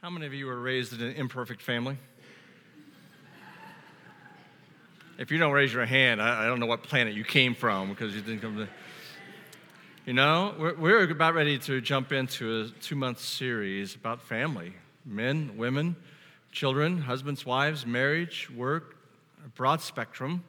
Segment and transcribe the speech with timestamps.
[0.00, 1.98] How many of you were raised in an imperfect family?
[5.18, 7.88] If you don't raise your hand, I, I don't know what planet you came from
[7.88, 8.68] because you didn't come to.
[10.06, 14.74] You know, we're, we're about ready to jump into a two month series about family
[15.04, 15.96] men, women,
[16.52, 18.96] children, husbands, wives, marriage, work,
[19.56, 20.44] broad spectrum.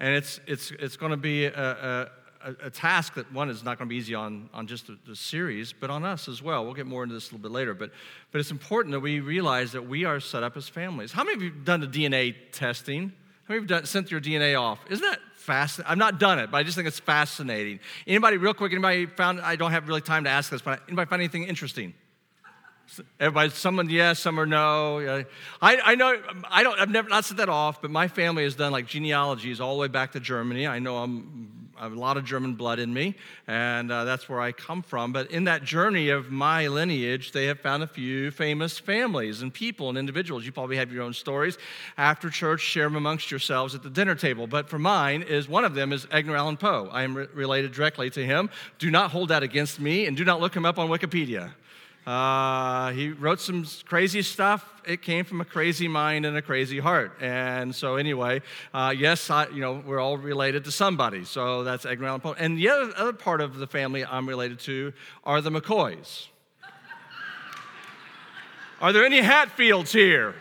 [0.00, 2.10] And it's, it's, it's going to be a,
[2.44, 4.98] a, a, task that one is not going to be easy on, on just the,
[5.06, 6.64] the, series, but on us as well.
[6.64, 7.74] We'll get more into this a little bit later.
[7.74, 7.90] But,
[8.32, 11.12] but it's important that we realize that we are set up as families.
[11.12, 13.12] How many of you have done the DNA testing?
[13.44, 14.78] How many of you have done, sent your DNA off?
[14.90, 15.90] Isn't that fascinating?
[15.90, 17.80] I've not done it, but I just think it's fascinating.
[18.06, 21.08] Anybody, real quick, anybody found, I don't have really time to ask this, but anybody
[21.08, 21.94] find anything interesting?
[23.20, 25.24] Everybody, someone yes, some are no.
[25.60, 26.18] I, I know
[26.50, 26.80] I don't.
[26.80, 29.80] I've never not set that off, but my family has done like genealogies all the
[29.80, 30.66] way back to Germany.
[30.66, 33.14] I know I'm a lot of German blood in me,
[33.46, 35.12] and uh, that's where I come from.
[35.12, 39.52] But in that journey of my lineage, they have found a few famous families and
[39.52, 40.44] people and individuals.
[40.44, 41.58] You probably have your own stories.
[41.96, 44.46] After church, share them amongst yourselves at the dinner table.
[44.46, 46.88] But for mine, is one of them is Edgar Allan Poe.
[46.92, 48.50] I am re- related directly to him.
[48.78, 51.52] Do not hold that against me, and do not look him up on Wikipedia.
[52.08, 54.64] Uh, he wrote some crazy stuff.
[54.86, 57.12] It came from a crazy mind and a crazy heart.
[57.20, 58.40] And so, anyway,
[58.72, 61.26] uh, yes, I, you know, we're all related to somebody.
[61.26, 62.32] So that's Edgar Allan Poe.
[62.38, 66.28] And the other, other part of the family I'm related to are the McCoys.
[68.80, 70.34] are there any Hatfields here?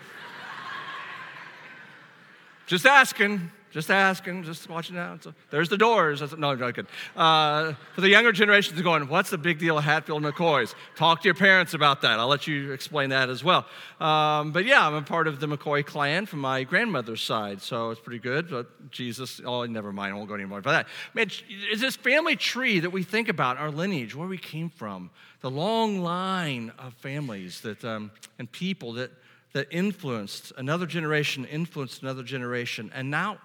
[2.65, 3.51] Just asking.
[3.77, 5.23] Just asking, just watching out.
[5.23, 6.23] So there's the doors.
[6.35, 6.87] No, I'm joking.
[7.15, 10.73] Uh, for the younger generations going, what's the big deal of Hatfield and McCoys?
[10.95, 12.19] Talk to your parents about that.
[12.19, 13.67] I'll let you explain that as well.
[13.99, 17.91] Um, but yeah, I'm a part of the McCoy clan from my grandmother's side, so
[17.91, 18.49] it's pretty good.
[18.49, 20.11] But Jesus, oh, never mind.
[20.11, 20.87] I won't go anymore about that.
[21.13, 21.29] Man,
[21.71, 25.11] is this family tree that we think about, our lineage, where we came from,
[25.41, 29.11] the long line of families that um, and people that
[29.53, 33.37] that influenced another generation, influenced another generation, and now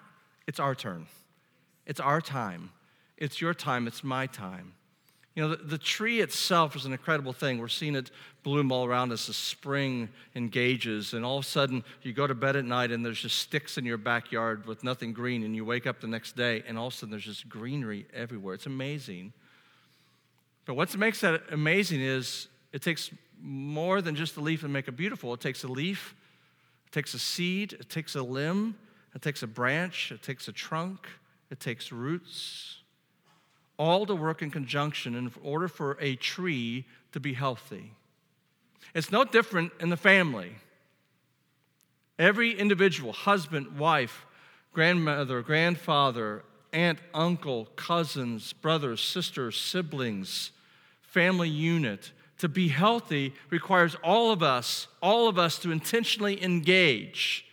[0.47, 1.07] it's our turn.
[1.87, 2.71] It's our time.
[3.17, 3.87] It's your time.
[3.87, 4.75] It's my time.
[5.35, 7.57] You know, the, the, tree itself is an incredible thing.
[7.59, 8.11] We're seeing it
[8.43, 12.35] bloom all around us as spring engages, and all of a sudden you go to
[12.35, 15.65] bed at night and there's just sticks in your backyard with nothing green, and you
[15.65, 18.55] wake up the next day and all of a sudden there's just greenery everywhere.
[18.55, 19.33] It's amazing.
[20.67, 24.87] But what makes that amazing is it takes more than just a leaf to make
[24.87, 25.33] it beautiful.
[25.33, 26.15] It takes a leaf,
[26.87, 28.77] it takes a seed, it takes a limb,
[29.15, 31.07] it takes a branch, it takes a trunk,
[31.51, 32.79] it takes roots,
[33.79, 37.93] all to work in conjunction in order for a tree to be healthy.
[38.95, 40.53] It's no different in the family.
[42.19, 44.27] Every individual, husband, wife,
[44.73, 50.53] grandmother, grandfather, aunt, uncle, cousins, brothers, sisters, siblings,
[51.03, 57.47] family unit, to be healthy requires all of us, all of us to intentionally engage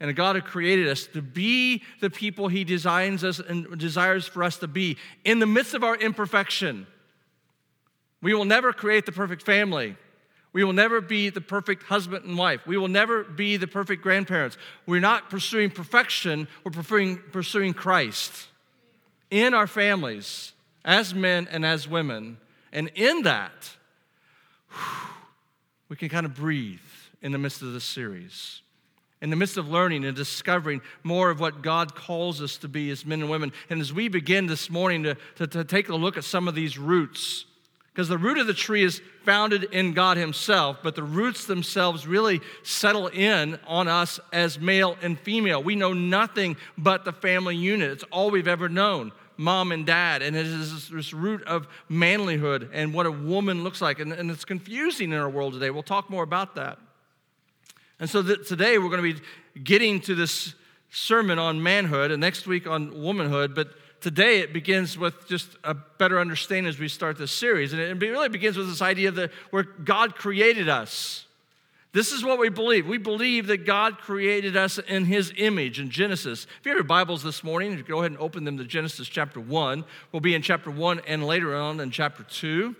[0.00, 4.26] and a God who created us to be the people He designs us and desires
[4.26, 6.86] for us to be in the midst of our imperfection.
[8.22, 9.96] We will never create the perfect family.
[10.52, 12.66] We will never be the perfect husband and wife.
[12.66, 14.56] We will never be the perfect grandparents.
[14.86, 18.48] We're not pursuing perfection, we're pursuing, pursuing Christ
[19.30, 20.52] in our families,
[20.84, 22.38] as men and as women.
[22.72, 23.76] And in that,
[25.88, 26.80] we can kind of breathe
[27.22, 28.62] in the midst of this series
[29.22, 32.90] in the midst of learning and discovering more of what God calls us to be
[32.90, 33.52] as men and women.
[33.70, 36.54] And as we begin this morning to, to, to take a look at some of
[36.54, 37.46] these roots,
[37.92, 42.06] because the root of the tree is founded in God Himself, but the roots themselves
[42.06, 45.62] really settle in on us as male and female.
[45.62, 50.22] We know nothing but the family unit, it's all we've ever known mom and dad,
[50.22, 53.98] and it is this root of manlyhood and what a woman looks like.
[54.00, 55.70] And, and it's confusing in our world today.
[55.70, 56.78] We'll talk more about that.
[57.98, 60.54] And so today we're going to be getting to this
[60.90, 63.68] sermon on manhood and next week on womanhood, but
[64.00, 67.72] today it begins with just a better understanding as we start this series.
[67.72, 71.24] And it really begins with this idea that where God created us.
[71.92, 72.86] This is what we believe.
[72.86, 76.46] We believe that God created us in His image in Genesis.
[76.60, 79.40] If you have your Bibles this morning, go ahead and open them to Genesis chapter
[79.40, 79.82] 1.
[80.12, 82.76] We'll be in chapter 1 and later on in chapter 2.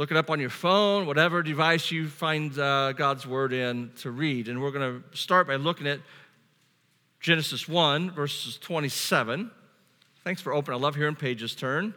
[0.00, 4.10] Look it up on your phone, whatever device you find uh, God's word in to
[4.10, 4.48] read.
[4.48, 6.00] And we're going to start by looking at
[7.20, 9.50] Genesis 1, verses 27.
[10.24, 10.80] Thanks for opening.
[10.80, 11.92] I love hearing pages turn.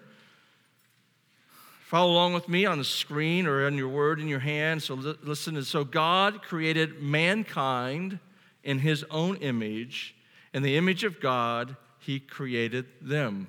[1.85, 4.83] Follow along with me on the screen or on your word in your hand.
[4.83, 5.63] So listen.
[5.63, 8.19] So God created mankind
[8.65, 10.13] in his own image.
[10.53, 13.47] In the image of God, he created them.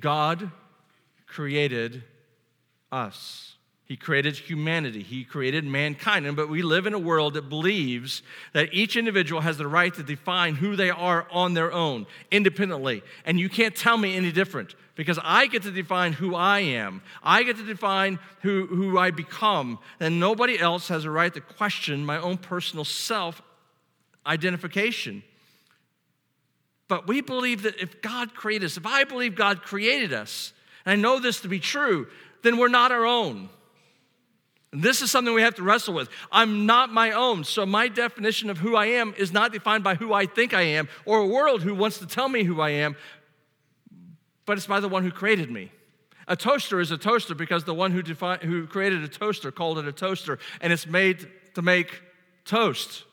[0.00, 0.50] God
[1.28, 2.02] created
[2.92, 3.52] us.
[3.84, 5.02] He created humanity.
[5.02, 6.34] He created mankind.
[6.36, 8.22] But we live in a world that believes
[8.52, 13.02] that each individual has the right to define who they are on their own, independently.
[13.26, 17.02] And you can't tell me any different because I get to define who I am.
[17.22, 19.78] I get to define who, who I become.
[20.00, 23.42] And nobody else has a right to question my own personal self
[24.26, 25.22] identification.
[26.88, 30.52] But we believe that if God created us, if I believe God created us,
[30.84, 32.06] and I know this to be true,
[32.42, 33.48] then we're not our own.
[34.72, 36.08] This is something we have to wrestle with.
[36.30, 39.96] I'm not my own, so my definition of who I am is not defined by
[39.96, 42.70] who I think I am or a world who wants to tell me who I
[42.70, 42.96] am,
[44.46, 45.70] but it's by the one who created me.
[46.26, 49.78] A toaster is a toaster because the one who, defi- who created a toaster called
[49.78, 52.00] it a toaster, and it's made to make
[52.44, 53.04] toast.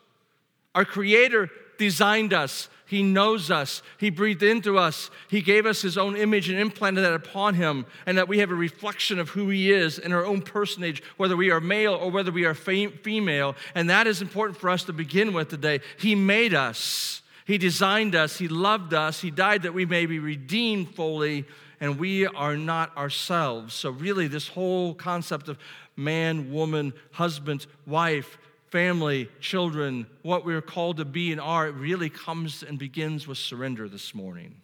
[0.76, 1.50] Our Creator
[1.80, 3.84] designed us he knows us.
[4.00, 5.12] He breathed into us.
[5.30, 8.50] He gave us His own image and implanted that upon Him, and that we have
[8.50, 12.10] a reflection of who He is in our own personage, whether we are male or
[12.10, 13.56] whether we are female.
[13.76, 15.82] And that is important for us to begin with today.
[16.00, 20.18] He made us, He designed us, He loved us, He died that we may be
[20.18, 21.46] redeemed fully,
[21.80, 23.76] and we are not ourselves.
[23.76, 25.60] So, really, this whole concept of
[25.96, 28.40] man, woman, husband, wife,
[28.72, 33.38] family, children, what we're called to be and are, it really comes and begins with
[33.38, 34.62] surrender this morning.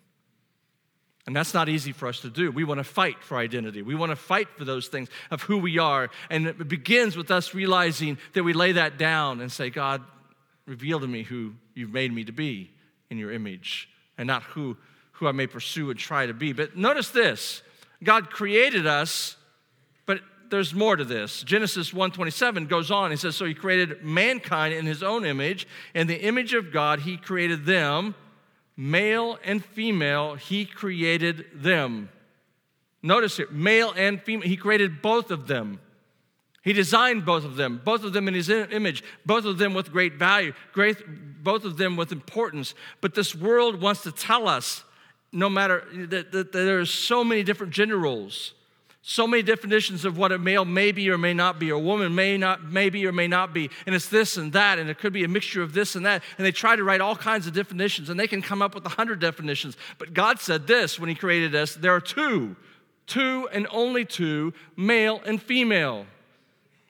[1.27, 2.51] And that's not easy for us to do.
[2.51, 3.81] We want to fight for identity.
[3.81, 6.09] We want to fight for those things of who we are.
[6.29, 10.03] And it begins with us realizing that we lay that down and say, God,
[10.67, 12.71] reveal to me who you've made me to be
[13.09, 14.77] in your image and not who,
[15.13, 16.53] who I may pursue and try to be.
[16.53, 17.63] But notice this
[18.03, 19.35] God created us
[20.49, 21.43] there's more to this.
[21.43, 23.11] Genesis 1:27 goes on.
[23.11, 27.01] He says, "So he created mankind in his own image, in the image of God
[27.01, 28.15] he created them,
[28.77, 32.09] male and female he created them."
[33.01, 35.79] Notice here, male and female, he created both of them.
[36.63, 39.91] He designed both of them, both of them in his image, both of them with
[39.91, 42.73] great value, great, both of them with importance.
[43.01, 44.83] But this world wants to tell us,
[45.31, 48.55] no matter that, that, there are so many different gender roles
[49.07, 51.79] so many definitions of what a male may be or may not be, or a
[51.79, 54.89] woman may not may be or may not be, and it's this and that, and
[54.89, 56.23] it could be a mixture of this and that.
[56.39, 58.83] And they try to write all kinds of definitions, and they can come up with
[58.83, 59.77] a hundred definitions.
[59.99, 62.55] But God said this when He created us: there are two,
[63.05, 66.07] two and only two, male and female.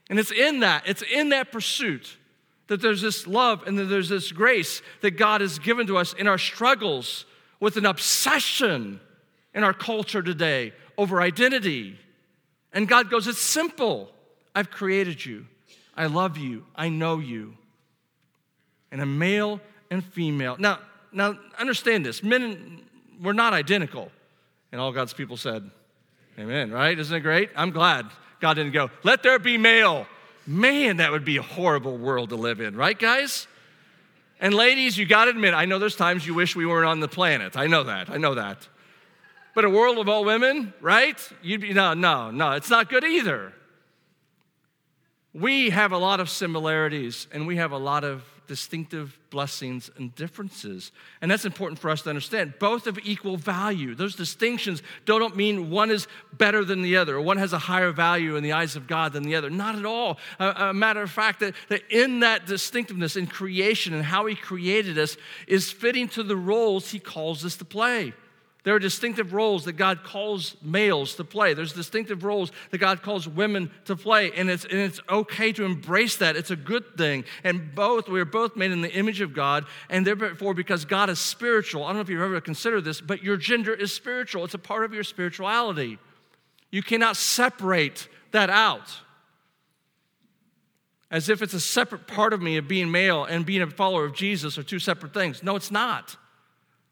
[0.10, 2.16] And it's in that, it's in that pursuit
[2.68, 6.14] that there's this love and that there's this grace that God has given to us
[6.14, 7.26] in our struggles
[7.60, 9.02] with an obsession
[9.54, 12.00] in our culture today over identity
[12.76, 14.12] and God goes, It's simple.
[14.54, 15.48] I've created you.
[15.98, 16.66] I love you.
[16.76, 17.56] I know you.
[18.92, 20.58] And a male and female.
[20.60, 20.80] Now,
[21.12, 22.22] now understand this.
[22.22, 22.82] Men
[23.22, 24.12] we're not identical.
[24.72, 25.70] And all God's people said,
[26.38, 26.98] Amen, right?
[26.98, 27.50] Isn't it great?
[27.56, 28.08] I'm glad
[28.42, 30.06] God didn't go, let there be male.
[30.46, 33.48] Man, that would be a horrible world to live in, right, guys?
[34.40, 37.08] And ladies, you gotta admit, I know there's times you wish we weren't on the
[37.08, 37.56] planet.
[37.56, 38.10] I know that.
[38.10, 38.68] I know that.
[39.56, 41.18] But a world of all women, right?
[41.42, 43.54] You'd be, no, no, no, it's not good either.
[45.34, 50.14] We have a lot of similarities and we have a lot of distinctive blessings and
[50.16, 50.92] differences.
[51.22, 52.56] And that's important for us to understand.
[52.60, 53.96] Both of equal value.
[53.96, 57.92] Those distinctions don't mean one is better than the other or one has a higher
[57.92, 59.50] value in the eyes of God than the other.
[59.50, 60.20] Not at all.
[60.38, 64.36] A, a matter of fact, that, that in that distinctiveness in creation and how He
[64.36, 65.16] created us
[65.48, 68.14] is fitting to the roles He calls us to play.
[68.66, 71.54] There are distinctive roles that God calls males to play.
[71.54, 74.32] There's distinctive roles that God calls women to play.
[74.32, 76.36] And it's, and it's okay to embrace that.
[76.36, 77.26] It's a good thing.
[77.44, 79.66] And both, we are both made in the image of God.
[79.88, 83.22] And therefore, because God is spiritual, I don't know if you've ever considered this, but
[83.22, 84.44] your gender is spiritual.
[84.44, 86.00] It's a part of your spirituality.
[86.72, 88.98] You cannot separate that out
[91.12, 94.06] as if it's a separate part of me of being male and being a follower
[94.06, 95.44] of Jesus are two separate things.
[95.44, 96.18] No, it's not.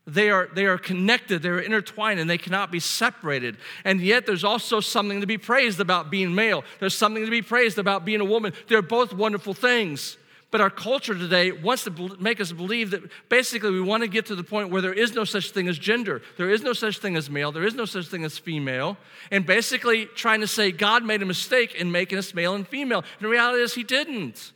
[0.06, 3.58] They are, they are connected, they're intertwined, and they cannot be separated.
[3.86, 6.66] And yet, there's also something to be praised about being male.
[6.80, 8.54] There's something to be praised about being a woman.
[8.68, 10.18] They're both wonderful things.
[10.54, 14.28] But our culture today wants to make us believe that basically we want to get
[14.28, 16.22] to the point where there is no such thing as gender.
[16.38, 17.52] There is no such thing as male.
[17.52, 18.98] There is no such thing as female.
[19.32, 23.00] And basically trying to say God made a mistake in making us male and female.
[23.00, 24.52] And the reality is, He didn't.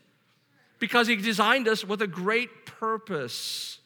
[0.77, 3.76] Because He designed us with a great purpose.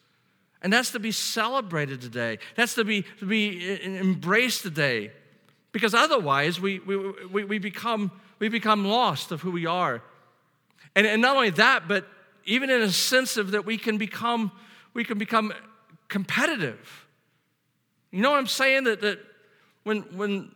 [0.62, 2.38] And that's to be celebrated today.
[2.56, 5.12] That's to be, to be embraced today.
[5.72, 10.02] Because otherwise, we, we, we, become, we become lost of who we are.
[10.96, 12.08] And, and not only that, but
[12.46, 14.52] even in a sense of that we can become,
[14.94, 15.54] we can become
[16.10, 17.08] competitive.
[18.12, 18.84] You know what I'm saying?
[18.84, 19.20] That, that
[19.84, 20.52] when, when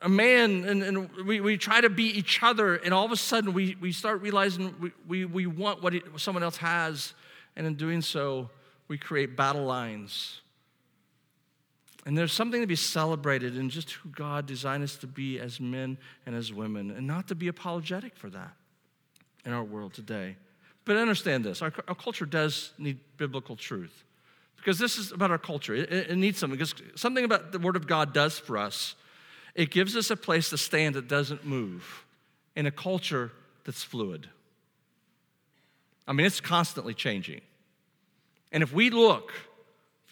[0.00, 3.16] a man and, and we, we try to be each other, and all of a
[3.16, 7.12] sudden we, we start realizing we, we, we want what someone else has,
[7.56, 8.48] and in doing so,
[8.88, 10.40] we create battle lines.
[12.06, 15.60] And there's something to be celebrated in just who God designed us to be as
[15.60, 18.52] men and as women, and not to be apologetic for that
[19.44, 20.36] in our world today.
[20.84, 24.04] But understand this our, our culture does need biblical truth
[24.56, 25.74] because this is about our culture.
[25.74, 28.94] It, it, needs something, because something about the Word of God does for us.
[29.54, 32.04] It gives us a place to stand that doesn't move
[32.54, 33.32] in a culture
[33.64, 34.28] that's fluid.
[36.06, 37.40] I mean, it's constantly changing.
[38.52, 39.32] And if we look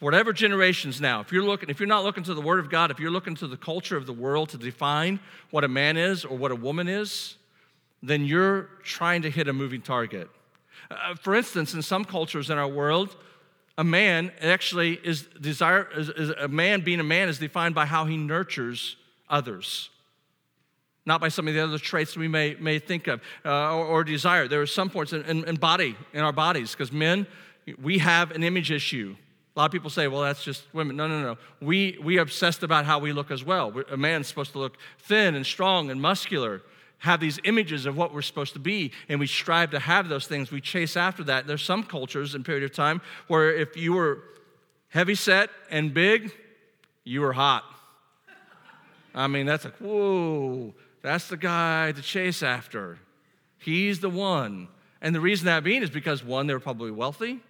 [0.01, 2.91] whatever generations now, if you're looking, if you're not looking to the Word of God,
[2.91, 6.25] if you're looking to the culture of the world to define what a man is
[6.25, 7.37] or what a woman is,
[8.03, 10.29] then you're trying to hit a moving target.
[10.91, 13.17] Uh, for instance, in some cultures in our world,
[13.79, 17.87] a man actually is desire is, is a man being a man is defined by
[17.87, 18.97] how he nurtures
[19.29, 19.91] others
[21.07, 24.05] not by some of the other traits we may, may think of uh, or, or,
[24.05, 24.49] desire.
[24.49, 27.29] There are some points in, in, in body, in our bodies, because men,
[27.83, 29.17] we have an image issue.
[29.55, 30.97] A lot of people say, well, that's just women.
[30.97, 31.39] No, no, no.
[31.61, 33.73] We, we obsessed about how we look as well.
[33.91, 36.63] A man's supposed to look thin and strong and muscular
[36.99, 40.27] have these images of what we're supposed to be, and we strive to have those
[40.27, 40.51] things.
[40.51, 41.47] We chase after that.
[41.47, 44.23] There's some cultures in period of time where if you were
[44.89, 46.33] heavy set and big,
[47.05, 47.65] you were hot.
[49.15, 52.99] I mean, that's like, whoa, that's the guy to chase after.
[53.59, 54.69] He's the one.
[55.01, 57.41] And the reason that being is because one, they were probably wealthy,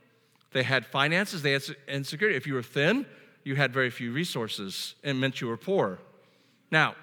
[0.57, 2.37] they had finances, they had insecurity.
[2.37, 3.07] If you were thin,
[3.45, 5.99] you had very few resources, and meant you were poor.
[6.71, 6.95] Now,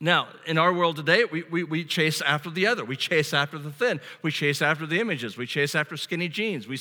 [0.00, 2.84] now, in our world today, we, we, we, chase after the other.
[2.84, 4.00] We chase after the thin.
[4.22, 5.36] We chase after the images.
[5.36, 6.68] We chase after skinny jeans.
[6.68, 6.78] We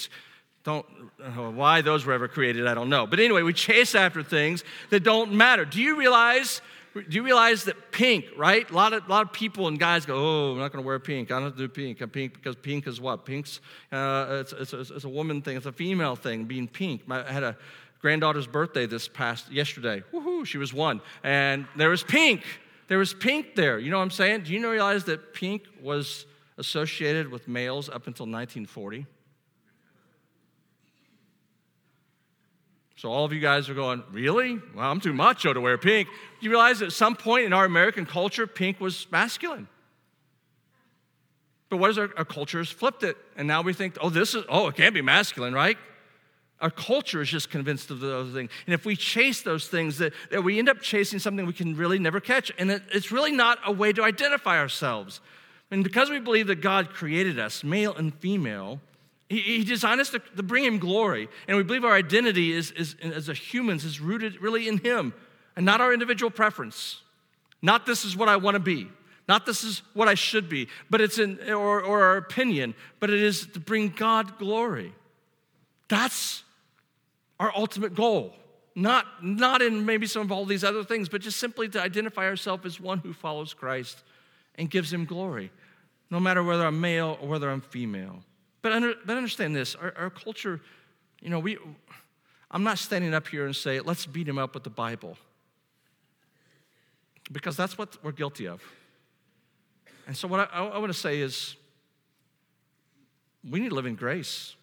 [0.63, 0.86] don't,
[1.24, 3.08] uh, why those were ever created, I don't know.
[3.08, 5.65] But anyway, we chase after things that don't matter.
[5.65, 6.62] Do you realize,
[7.01, 8.70] do you realize that pink, right?
[8.70, 10.88] A lot of, a lot of people and guys go, oh, I'm not going to
[10.88, 11.32] wear pink.
[11.32, 12.01] I don't do pink.
[12.01, 13.25] I'm pink because pink is what?
[13.25, 13.60] Pink's,
[13.92, 15.58] uh, it's, it's, it's a woman thing.
[15.58, 17.01] It's a female thing, being pink.
[17.10, 17.58] I had a
[18.00, 20.04] granddaughter's birthday this past, yesterday.
[20.13, 21.01] Woohoo, she was one.
[21.24, 22.44] And there was pink.
[22.88, 23.80] There was pink there.
[23.80, 24.44] You know what I'm saying?
[24.44, 26.25] Do you realize that pink was
[26.58, 29.06] associated with males up until 1940?
[32.98, 34.60] So all of you guys are going, really?
[34.75, 36.08] Well, I'm too macho to wear pink.
[36.08, 39.68] Do you realize at some point in our American culture, pink was masculine?
[41.70, 44.34] But what is our, our culture has flipped it, and now we think, oh, this
[44.34, 45.77] is, oh, it can't be masculine, right?
[46.60, 48.50] Our culture is just convinced of those things.
[48.66, 51.75] And if we chase those things, that, that we end up chasing something we can
[51.75, 52.51] really never catch.
[52.58, 55.22] And it, it's really not a way to identify ourselves.
[55.70, 58.80] And because we believe that God created us, male and female,
[59.29, 61.27] He, he designed us to, to, bring Him glory.
[61.48, 65.13] And we believe our identity is, is, as a humans is rooted really in Him
[65.55, 67.01] and not our individual preference.
[67.62, 68.88] Not this is what I want to be.
[69.27, 73.10] Not this is what I should be, but it's in, or, or our opinion, but
[73.10, 74.93] it is to bring God glory.
[75.89, 76.43] That's
[77.39, 78.34] our ultimate goal.
[78.75, 82.25] Not, not in maybe some of all these other things, but just simply to identify
[82.25, 84.03] ourselves as one who follows Christ
[84.55, 85.51] and gives him glory,
[86.10, 88.24] no matter whether I'm male or whether I'm female.
[88.67, 90.59] But, under, but understand this our, our culture,
[91.21, 91.57] you know, we,
[92.51, 95.17] I'm not standing up here and say, let's beat him up with the Bible.
[97.31, 98.62] Because that's what we're guilty of.
[100.05, 101.55] And so, what I, I want to say is,
[103.50, 104.57] we need to live in grace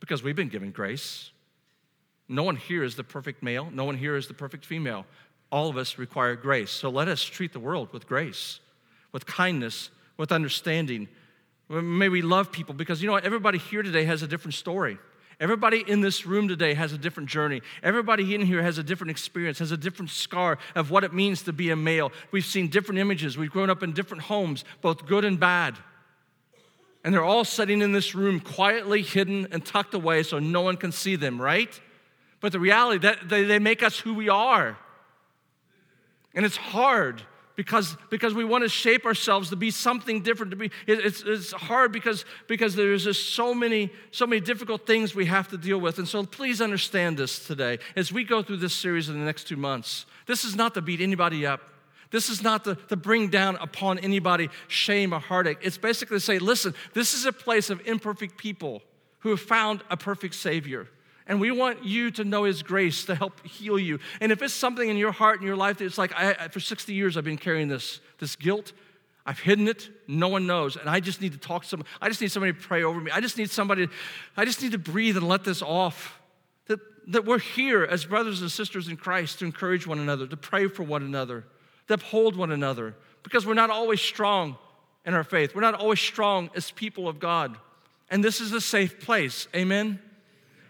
[0.00, 1.30] because we've been given grace.
[2.28, 5.06] No one here is the perfect male, no one here is the perfect female.
[5.50, 6.70] All of us require grace.
[6.70, 8.60] So let us treat the world with grace,
[9.12, 11.08] with kindness, with understanding.
[11.70, 13.24] May we love people because you know what?
[13.24, 14.98] Everybody here today has a different story.
[15.38, 17.62] Everybody in this room today has a different journey.
[17.82, 21.42] Everybody in here has a different experience, has a different scar of what it means
[21.44, 22.10] to be a male.
[22.32, 23.38] We've seen different images.
[23.38, 25.78] We've grown up in different homes, both good and bad.
[27.04, 30.76] And they're all sitting in this room quietly hidden and tucked away so no one
[30.76, 31.80] can see them, right?
[32.40, 34.76] But the reality that they, they make us who we are.
[36.34, 37.22] And it's hard
[37.60, 41.52] because, because we want to shape ourselves to be something different to be it's, it's
[41.52, 45.76] hard because, because there's just so many so many difficult things we have to deal
[45.76, 45.98] with.
[45.98, 49.44] And so please understand this today as we go through this series in the next
[49.44, 50.06] two months.
[50.24, 51.60] This is not to beat anybody up.
[52.10, 55.58] This is not to, to bring down upon anybody shame or heartache.
[55.60, 58.80] It's basically to say listen this is a place of imperfect people
[59.18, 60.88] who have found a perfect savior
[61.30, 64.00] and we want you to know His grace to help heal you.
[64.20, 66.58] And if it's something in your heart and your life that it's like, I, for
[66.58, 68.72] 60 years I've been carrying this, this guilt,
[69.24, 71.86] I've hidden it, no one knows, and I just need to talk to someone.
[72.02, 73.12] I just need somebody to pray over me.
[73.12, 73.86] I just need somebody,
[74.36, 76.20] I just need to breathe and let this off.
[76.66, 76.80] That,
[77.12, 80.66] that we're here as brothers and sisters in Christ to encourage one another, to pray
[80.66, 81.44] for one another,
[81.86, 84.56] to uphold one another because we're not always strong
[85.06, 85.54] in our faith.
[85.54, 87.56] We're not always strong as people of God.
[88.10, 89.46] And this is a safe place.
[89.54, 90.00] Amen?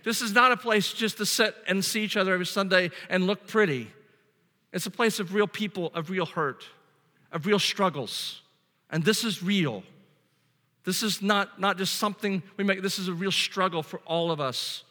[0.03, 3.27] This is not a place just to sit and see each other every Sunday and
[3.27, 3.91] look pretty.
[4.73, 6.65] It's a place of real people, of real hurt,
[7.33, 8.43] of real struggles.
[8.91, 9.83] And this is real.
[10.85, 14.31] This is not, not just something we make, this is a real struggle for all
[14.31, 14.85] of us.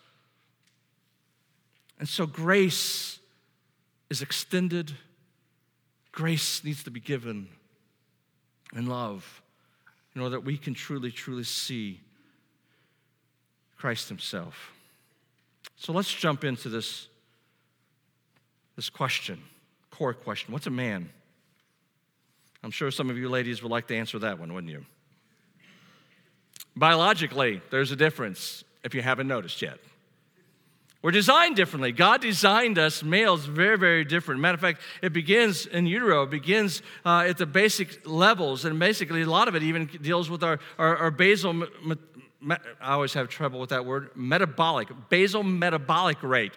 [1.97, 3.19] And so grace
[4.09, 4.91] is extended,
[6.11, 7.47] grace needs to be given
[8.75, 9.41] in love
[10.15, 11.99] in order that we can truly, truly see
[13.77, 14.71] Christ Himself.
[15.79, 17.07] So let's jump into this,
[18.75, 19.41] this question,
[19.89, 20.51] core question.
[20.51, 21.09] What's a man?
[22.61, 24.85] I'm sure some of you ladies would like to answer that one, wouldn't you?
[26.75, 29.79] Biologically, there's a difference if you haven't noticed yet.
[31.01, 31.93] We're designed differently.
[31.93, 34.41] God designed us males very, very different.
[34.41, 38.77] Matter of fact, it begins in utero, it begins uh, at the basic levels, and
[38.79, 41.65] basically a lot of it even deals with our, our, our basal, me,
[42.47, 46.53] I always have trouble with that word, metabolic, basal metabolic rate.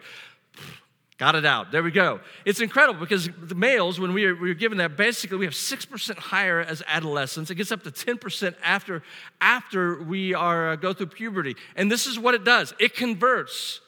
[1.18, 1.70] Got it out.
[1.70, 2.20] There we go.
[2.44, 5.54] It's incredible because the males, when we are, we are given that, basically we have
[5.54, 7.50] 6% higher as adolescents.
[7.50, 9.02] It gets up to 10% after,
[9.40, 11.54] after we are, uh, go through puberty.
[11.76, 13.80] And this is what it does it converts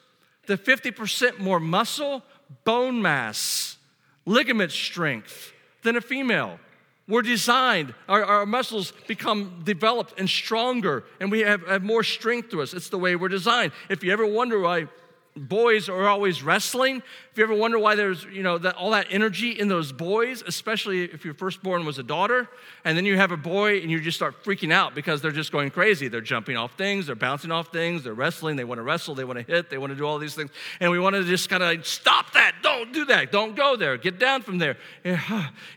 [0.47, 2.23] to 50% more muscle,
[2.63, 3.77] bone mass,
[4.25, 5.51] ligament strength
[5.83, 6.59] than a female.
[7.07, 12.49] We're designed, our, our muscles become developed and stronger, and we have, have more strength
[12.49, 12.73] to us.
[12.73, 13.73] It's the way we're designed.
[13.89, 14.87] If you ever wonder why
[15.35, 17.03] boys are always wrestling.
[17.31, 20.41] If you ever wonder why there's, you know, that, all that energy in those boys,
[20.47, 22.47] especially if your firstborn was a daughter,
[22.85, 25.51] and then you have a boy and you just start freaking out because they're just
[25.51, 26.07] going crazy.
[26.07, 29.25] They're jumping off things, they're bouncing off things, they're wrestling, they want to wrestle, they
[29.25, 30.51] want to hit, they want to do all these things.
[30.79, 33.75] And we want to just kind of like, stop that, don't do that, don't go
[33.75, 34.77] there, get down from there.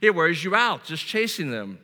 [0.00, 1.80] It wears you out just chasing them.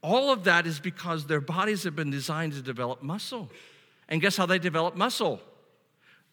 [0.00, 3.50] All of that is because their bodies have been designed to develop muscle.
[4.08, 5.42] And guess how they develop muscle?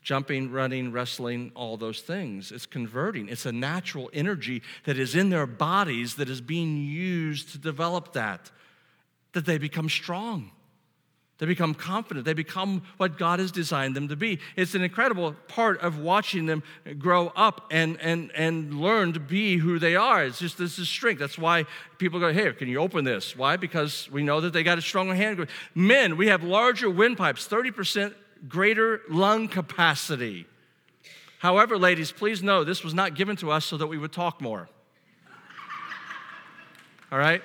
[0.05, 2.51] Jumping, running, wrestling, all those things.
[2.51, 3.27] It's converting.
[3.27, 8.13] It's a natural energy that is in their bodies that is being used to develop
[8.13, 8.51] that,
[9.33, 10.51] that they become strong.
[11.39, 12.23] They become confident.
[12.23, 14.39] They become what God has designed them to be.
[14.55, 16.61] It's an incredible part of watching them
[16.99, 20.23] grow up and, and, and learn to be who they are.
[20.23, 21.17] It's just this is strength.
[21.17, 21.65] That's why
[21.97, 23.35] people go, Hey, can you open this?
[23.35, 23.57] Why?
[23.57, 25.45] Because we know that they got a stronger hand.
[25.73, 28.13] Men, we have larger windpipes, 30%
[28.47, 30.45] greater lung capacity.
[31.39, 34.41] However, ladies, please know this was not given to us so that we would talk
[34.41, 34.67] more.
[37.11, 37.41] All right?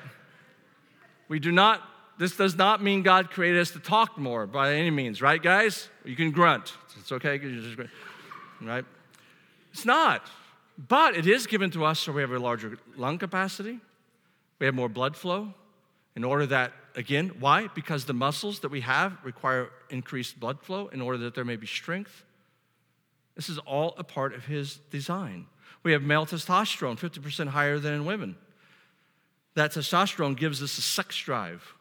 [1.28, 1.82] We do not,
[2.18, 5.88] this does not mean God created us to talk more by any means, right, guys?
[6.04, 6.72] You can grunt.
[6.98, 7.34] It's okay.
[7.34, 7.90] You just,
[8.60, 8.84] right?
[9.72, 10.28] It's not.
[10.88, 13.80] But it is given to us so we have a larger lung capacity,
[14.58, 15.52] we have more blood flow,
[16.16, 17.68] in order that Again, why?
[17.68, 21.56] Because the muscles that we have require increased blood flow in order that there may
[21.56, 22.24] be strength.
[23.36, 25.46] This is all a part of his design.
[25.82, 28.36] We have male testosterone, 50% higher than in women.
[29.54, 31.74] That testosterone gives us a sex drive.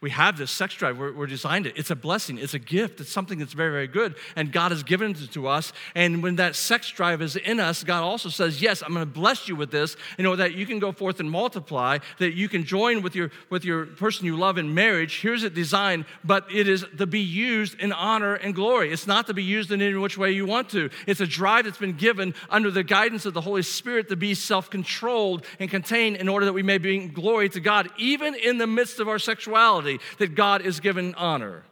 [0.00, 0.96] We have this sex drive.
[0.96, 1.76] We're, we're, designed it.
[1.76, 2.38] It's a blessing.
[2.38, 3.00] It's a gift.
[3.00, 4.14] It's something that's very, very good.
[4.36, 5.72] And God has given it to us.
[5.96, 9.12] And when that sex drive is in us, God also says, Yes, I'm going to
[9.12, 9.96] bless you with this.
[10.16, 13.32] You know, that you can go forth and multiply, that you can join with your,
[13.50, 15.20] with your person you love in marriage.
[15.20, 18.92] Here's it designed, but it is to be used in honor and glory.
[18.92, 20.90] It's not to be used in any which way you want to.
[21.08, 24.34] It's a drive that's been given under the guidance of the Holy Spirit to be
[24.34, 28.58] self controlled and contained in order that we may bring glory to God, even in
[28.58, 29.87] the midst of our sexuality
[30.18, 31.64] that God is given honor.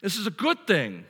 [0.00, 1.04] This is a good thing.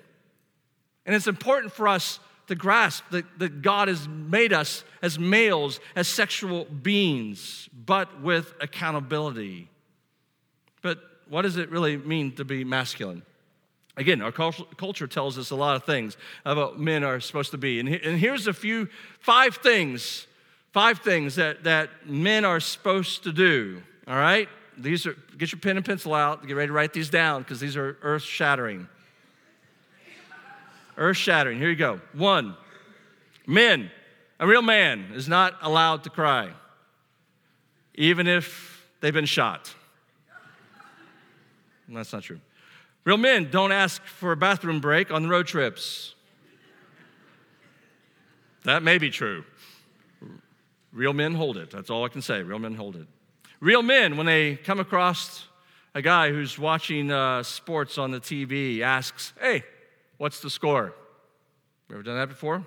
[1.05, 5.81] And it's important for us to grasp that, that God has made us as males,
[5.97, 9.69] as sexual beings, but with accountability.
[10.83, 13.23] But what does it really mean to be masculine?
[13.97, 17.79] Again, our culture tells us a lot of things about men are supposed to be.
[17.79, 18.89] And here's a few,
[19.21, 20.27] five things,
[20.73, 24.49] five things that, that men are supposed to do, all right?
[24.77, 27.61] These are, get your pen and pencil out, get ready to write these down because
[27.61, 28.89] these are earth shattering.
[30.97, 31.59] earth shattering.
[31.59, 32.01] Here you go.
[32.15, 32.57] One,
[33.47, 33.91] men,
[34.41, 36.51] a real man is not allowed to cry,
[37.95, 39.75] even if they've been shot.
[41.89, 42.41] That's not true.
[43.05, 46.15] Real men don't ask for a bathroom break on the road trips.
[48.65, 49.45] That may be true.
[50.93, 51.71] Real men hold it.
[51.71, 52.43] That's all I can say.
[52.43, 53.07] Real men hold it.
[53.63, 55.47] Real men, when they come across
[55.95, 59.63] a guy who's watching uh, sports on the TV, asks, Hey,
[60.19, 60.93] what's the score?
[61.89, 62.67] You ever done that before?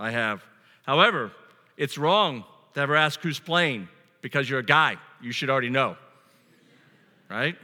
[0.00, 0.44] I have.
[0.82, 1.30] However,
[1.76, 2.42] it's wrong
[2.74, 3.88] to ever ask who's playing
[4.20, 4.96] because you're a guy.
[5.22, 5.96] You should already know.
[7.30, 7.54] Right?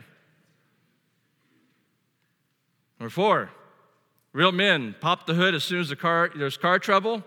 [3.00, 3.50] Number four,
[4.32, 7.24] real men pop the hood as soon as the car, there's car trouble,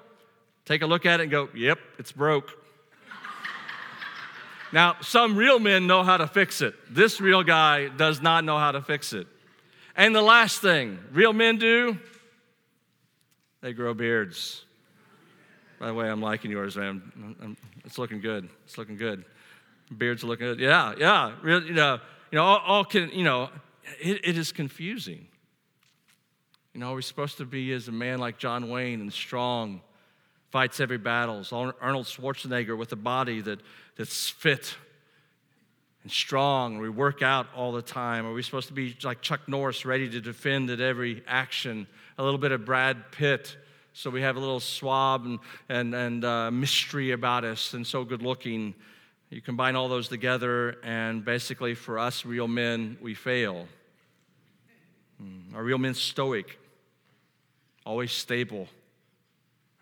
[0.64, 2.54] take a look at it and go, yep, it's broke.
[4.72, 6.74] Now, some real men know how to fix it.
[6.90, 9.28] This real guy does not know how to fix it.
[9.96, 11.98] And the last thing real men do,
[13.62, 14.64] they grow beards.
[15.80, 17.56] By the way, I'm liking yours, man.
[17.84, 18.50] It's looking good.
[18.66, 19.26] It's looking good.
[19.96, 20.60] Beards are looking good.
[20.60, 21.34] Yeah, yeah.
[21.42, 22.00] Real, you know,
[22.32, 23.50] you know, all, all can, you know,
[24.00, 25.28] it, it is confusing.
[26.74, 29.82] You know, we're supposed to be as a man like John Wayne and strong,
[30.56, 31.44] fights every battle.
[31.82, 33.60] Arnold Schwarzenegger with a body that,
[33.98, 34.78] that's fit
[36.04, 36.78] and strong.
[36.78, 38.26] We work out all the time.
[38.26, 41.88] Are we supposed to be like Chuck Norris, ready to defend at every action?
[42.18, 43.58] A little bit of Brad Pitt,
[43.92, 48.06] so we have a little swab and, and, and uh, mystery about us, and so
[48.06, 48.74] good looking.
[49.30, 53.68] You combine all those together, and basically, for us real men, we fail.
[55.20, 55.54] Hmm.
[55.54, 56.58] Are real men stoic?
[57.86, 58.70] Always stable?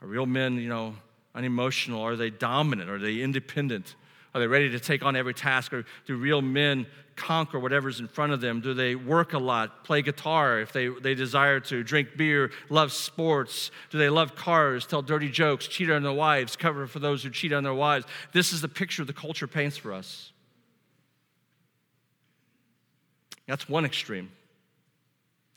[0.03, 0.95] Are real men, you know,
[1.33, 2.01] unemotional?
[2.01, 2.89] Are they dominant?
[2.89, 3.95] Are they independent?
[4.35, 5.73] Are they ready to take on every task?
[5.73, 8.59] Or do real men conquer whatever's in front of them?
[8.59, 12.91] Do they work a lot, play guitar if they, they desire to, drink beer, love
[12.91, 13.71] sports?
[13.91, 17.29] Do they love cars, tell dirty jokes, cheat on their wives, cover for those who
[17.29, 18.05] cheat on their wives?
[18.33, 20.31] This is the picture the culture paints for us.
[23.47, 24.31] That's one extreme.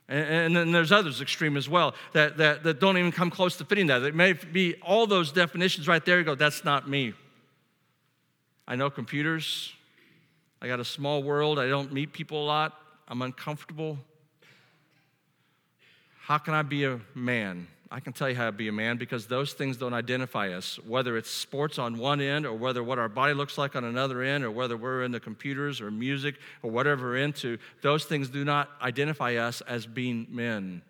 [0.09, 3.65] And, then there's others extreme as well that, that, that don't even come close to
[3.65, 4.03] fitting that.
[4.03, 6.19] It may be all those definitions right there.
[6.19, 7.13] You go, that's not me.
[8.69, 9.73] I know computers.
[10.63, 11.59] I got a small world.
[11.59, 12.81] I don't meet people a lot.
[13.09, 13.99] I'm uncomfortable.
[16.21, 17.67] How can I be a man?
[17.91, 20.79] I can tell you how to be a man because those things don't identify us,
[20.87, 24.23] whether it's sports on one end or whether what our body looks like on another
[24.23, 27.59] end or whether we're into computers or music or whatever we're into.
[27.83, 30.83] Those things do not identify us as being men.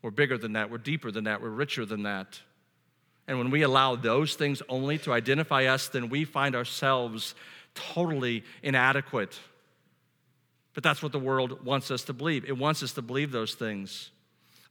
[0.00, 2.40] We're bigger than that, we're deeper than that, we're richer than that.
[3.28, 7.34] And when we allow those things only to identify us, then we find ourselves
[7.74, 9.38] totally inadequate.
[10.72, 12.46] But that's what the world wants us to believe.
[12.46, 14.10] It wants us to believe those things.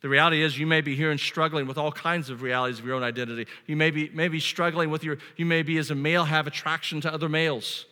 [0.02, 2.86] The reality is, you may be here and struggling with all kinds of realities of
[2.86, 3.48] your own identity.
[3.68, 6.48] You may be, may be struggling with your, you may be as a male have
[6.48, 7.86] attraction to other males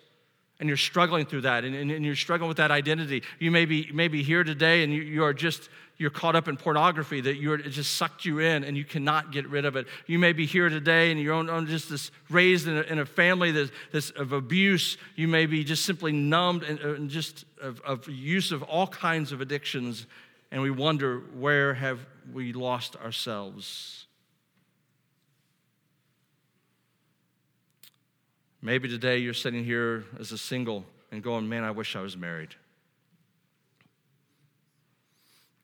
[0.59, 3.65] and you're struggling through that and, and, and, you're struggling with that identity you may
[3.65, 7.21] be, may be here today and you, you are just you're caught up in pornography
[7.21, 9.87] that you're, it just sucked you in and you cannot get rid of it.
[10.05, 12.99] You may be here today and you're on, on just this raised in a, in
[12.99, 14.97] a family that's, that's, of abuse.
[15.15, 19.31] You may be just simply numbed and, and just of, of use of all kinds
[19.31, 20.05] of addictions.
[20.51, 21.99] And we wonder, where have
[22.31, 24.05] we lost ourselves?
[28.61, 32.17] Maybe today you're sitting here as a single and going, man, I wish I was
[32.17, 32.55] married.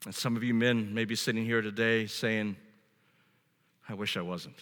[0.06, 2.58] And some of you men may be sitting here today saying,
[3.88, 4.62] I wish I wasn't.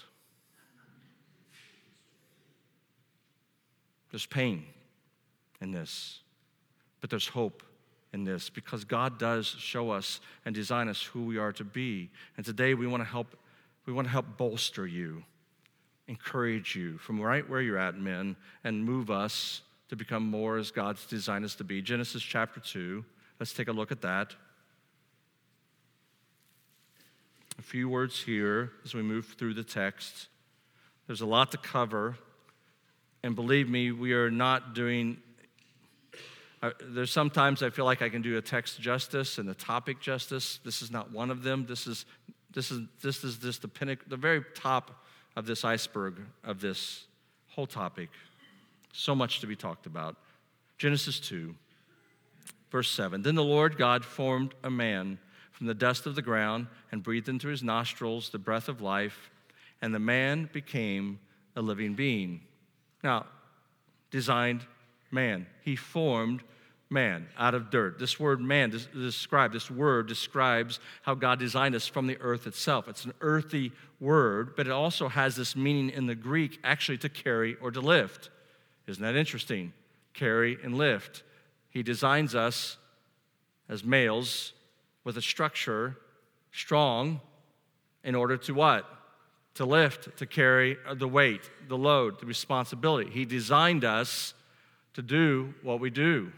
[4.12, 4.66] There's pain
[5.62, 6.20] in this,
[7.00, 7.64] but there's hope
[8.14, 12.10] in this because God does show us and design us who we are to be.
[12.38, 13.36] And today we want to help
[13.86, 15.24] we want to help bolster you,
[16.08, 20.72] encourage you from right where you're at, men, and move us to become more as
[20.72, 21.82] God's designed us to be.
[21.82, 23.04] Genesis chapter 2.
[23.40, 24.36] Let's take a look at that.
[27.58, 30.28] A few words here as we move through the text.
[31.08, 32.16] There's a lot to cover,
[33.24, 35.18] and believe me, we are not doing.
[36.82, 40.60] There's sometimes I feel like I can do a text justice and a topic justice.
[40.64, 41.66] This is not one of them.
[41.68, 42.06] This is
[42.54, 45.04] this is this is just the pinnacle, the very top
[45.36, 47.06] of this iceberg of this
[47.48, 48.10] whole topic.
[48.94, 50.18] So much to be talked about.
[50.78, 51.56] Genesis 2,
[52.72, 53.22] verse 7.
[53.22, 55.18] Then the Lord God formed a man
[55.52, 59.32] from the dust of the ground and breathed into his nostrils the breath of life,
[59.82, 61.20] and the man became
[61.56, 62.42] a living being.
[63.04, 63.26] Now,
[64.10, 64.66] designed
[65.12, 65.46] man.
[65.64, 66.44] He formed
[66.92, 67.98] man out of dirt.
[67.98, 72.88] This word man describe this word describes how God designed us from the earth itself.
[72.88, 77.10] It's an earthy word, but it also has this meaning in the Greek actually to
[77.10, 78.30] carry or to lift.
[78.88, 79.74] Isn't that interesting?
[80.14, 81.24] Carry and lift.
[81.70, 82.78] He designs us
[83.70, 84.54] as males
[85.04, 85.98] with a structure
[86.52, 87.22] strong
[88.04, 88.86] in order to what?
[89.56, 93.10] To lift, to carry the weight, the load, the responsibility.
[93.10, 94.34] He designed us
[94.94, 96.32] to do what we do.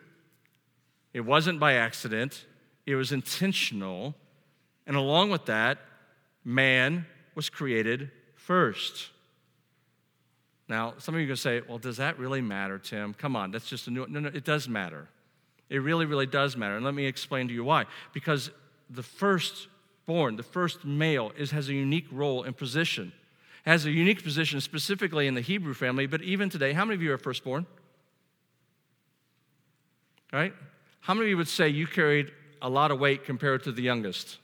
[1.13, 2.45] It wasn't by accident,
[2.85, 4.15] it was intentional.
[4.85, 5.77] And along with that,
[6.43, 9.09] man was created first.
[10.67, 13.13] Now, some of you are going to say, well, does that really matter, Tim?
[13.13, 14.05] Come on, that's just a new.
[14.07, 15.07] No, no, it does matter.
[15.69, 16.75] It really, really does matter.
[16.75, 17.85] And let me explain to you why.
[18.13, 18.51] Because
[18.89, 23.11] the firstborn, the first male, is, has a unique role and position.
[23.65, 27.01] Has a unique position specifically in the Hebrew family, but even today, how many of
[27.01, 27.65] you are firstborn?
[30.31, 30.53] Right?
[31.03, 33.81] How many of you would say you carried a lot of weight compared to the
[33.81, 34.37] youngest?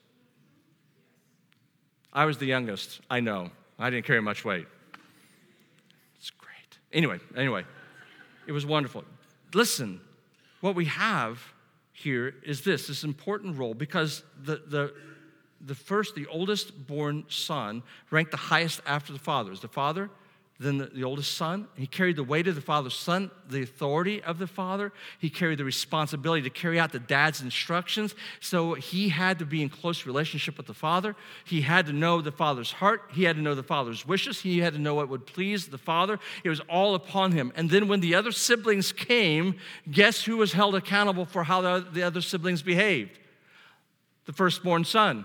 [2.11, 2.99] I was the youngest.
[3.09, 3.51] I know.
[3.79, 4.67] I didn't carry much weight.
[6.17, 6.77] It's great.
[6.91, 7.63] Anyway, anyway,
[8.45, 9.05] it was wonderful.
[9.53, 10.01] Listen,
[10.59, 11.41] what we have
[11.93, 14.93] here is this this important role because the, the,
[15.61, 19.53] the first, the oldest born son, ranked the highest after the father.
[19.53, 20.09] Is the father
[20.59, 21.67] then the, the, oldest son.
[21.77, 24.91] He carried the weight of the father's son, the authority of the father.
[25.17, 28.13] He carried the responsibility to carry out the dad's instructions.
[28.41, 31.15] So he had to be in close relationship with the father.
[31.45, 33.03] He had to know the father's heart.
[33.13, 34.41] He had to know the father's wishes.
[34.41, 36.19] He had to know what would please the father.
[36.43, 37.53] It was all upon him.
[37.55, 39.55] And then when the other siblings came,
[39.89, 43.17] guess who was held accountable for how the other siblings behaved?
[44.25, 45.23] The firstborn son.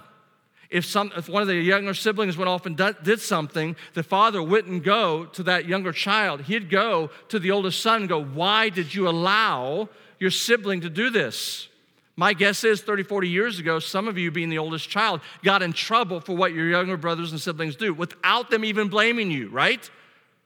[0.74, 4.42] If, some, if one of the younger siblings went off and did something, the father
[4.42, 6.40] wouldn't go to that younger child.
[6.40, 10.90] He'd go to the oldest son and go, Why did you allow your sibling to
[10.90, 11.68] do this?
[12.16, 15.62] My guess is 30, 40 years ago, some of you, being the oldest child, got
[15.62, 19.50] in trouble for what your younger brothers and siblings do without them even blaming you,
[19.50, 19.88] right?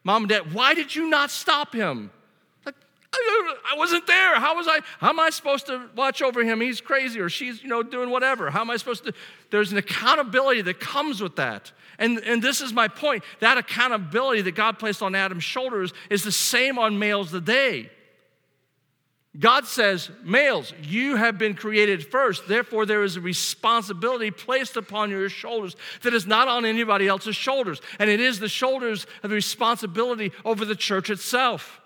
[0.04, 2.10] Mom and dad, why did you not stop him?
[3.12, 4.36] I wasn't there.
[4.36, 4.80] How was I?
[4.98, 6.60] How am I supposed to watch over him?
[6.60, 8.50] He's crazy, or she's, you know, doing whatever.
[8.50, 9.12] How am I supposed to?
[9.50, 11.72] There's an accountability that comes with that.
[11.98, 13.24] And, and this is my point.
[13.40, 17.90] That accountability that God placed on Adam's shoulders is the same on males today.
[19.38, 22.48] God says, males, you have been created first.
[22.48, 27.36] Therefore, there is a responsibility placed upon your shoulders that is not on anybody else's
[27.36, 27.80] shoulders.
[27.98, 31.80] And it is the shoulders of the responsibility over the church itself.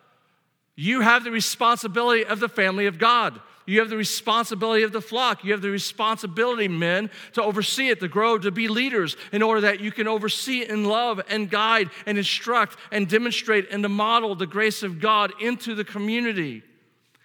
[0.74, 3.40] You have the responsibility of the family of God.
[3.66, 5.44] You have the responsibility of the flock.
[5.44, 9.60] You have the responsibility, men, to oversee it, to grow, to be leaders, in order
[9.62, 14.34] that you can oversee and love and guide and instruct and demonstrate and to model
[14.34, 16.62] the grace of God into the community.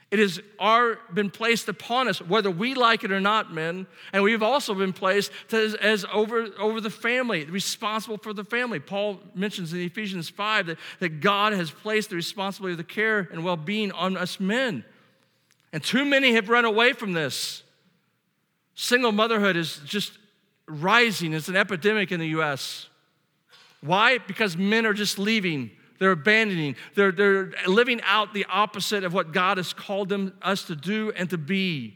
[0.09, 0.39] It has
[1.13, 3.87] been placed upon us, whether we like it or not, men.
[4.13, 8.79] And we've also been placed as, as, over, over the family, responsible for the family.
[8.79, 13.27] Paul mentions in Ephesians 5 that, that God has placed the responsibility of the care
[13.33, 14.85] and well being on us men.
[15.73, 17.63] And too many have run away from this.
[18.75, 20.17] Single motherhood is just
[20.67, 22.87] rising, it's an epidemic in the US.
[23.81, 24.19] Why?
[24.19, 26.75] Because men are just leaving they're abandoning.
[26.95, 31.11] They're, they're living out the opposite of what God has called them, us to do
[31.15, 31.95] and to be.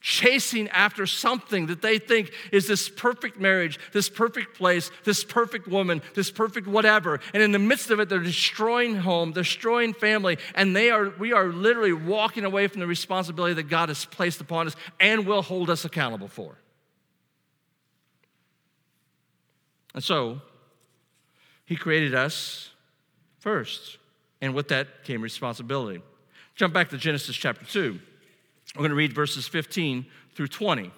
[0.00, 5.66] Chasing after something that they think is this perfect marriage, this perfect place, this perfect
[5.66, 7.18] woman, this perfect whatever.
[7.34, 11.32] And in the midst of it, they're destroying home, destroying family, and they are, we
[11.32, 15.42] are literally walking away from the responsibility that God has placed upon us and will
[15.42, 16.56] hold us accountable for.
[19.94, 20.40] And so,
[21.66, 22.70] He created us
[23.48, 23.96] first.
[24.42, 26.02] And with that came responsibility.
[26.54, 27.98] Jump back to Genesis chapter 2.
[28.76, 30.90] We're going to read verses 15 through 20.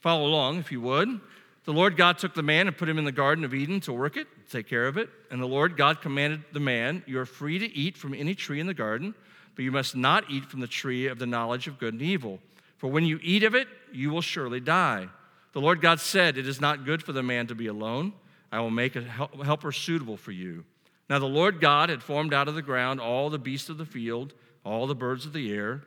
[0.00, 1.20] Follow along if you would.
[1.64, 3.92] The Lord God took the man and put him in the Garden of Eden to
[3.92, 5.08] work it, take care of it.
[5.30, 8.58] And the Lord God commanded the man, You are free to eat from any tree
[8.58, 9.14] in the garden,
[9.54, 12.40] but you must not eat from the tree of the knowledge of good and evil.
[12.78, 15.06] For when you eat of it, you will surely die.
[15.52, 18.12] The Lord God said, It is not good for the man to be alone.
[18.50, 20.64] I will make a helper suitable for you.
[21.08, 23.86] Now the Lord God had formed out of the ground all the beasts of the
[23.86, 25.82] field, all the birds of the air.